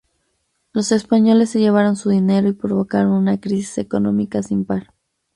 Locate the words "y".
2.47-2.53